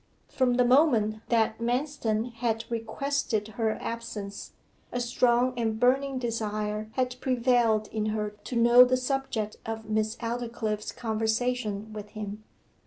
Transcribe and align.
From 0.29 0.55
the 0.55 0.65
moment 0.65 1.21
that 1.29 1.59
Manston 1.59 2.33
had 2.33 2.65
requested 2.71 3.49
her 3.49 3.77
absence, 3.79 4.53
a 4.91 4.99
strong 4.99 5.53
and 5.55 5.79
burning 5.79 6.17
desire 6.17 6.89
had 6.93 7.21
prevailed 7.21 7.87
in 7.89 8.07
her 8.07 8.31
to 8.45 8.55
know 8.55 8.83
the 8.83 8.97
subject 8.97 9.57
of 9.63 9.87
Miss 9.91 10.15
Aldclyffe's 10.15 10.91
conversation 10.91 11.93
with 11.93 12.09
him. 12.13 12.43